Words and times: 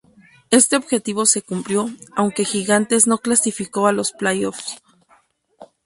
Este 0.49 0.75
objetivo 0.77 1.27
se 1.27 1.43
cumplió, 1.43 1.87
aunque 2.15 2.43
Gigantes 2.43 3.05
no 3.05 3.19
clasificó 3.19 3.85
a 3.85 3.91
los 3.91 4.13
playoffs. 4.13 4.81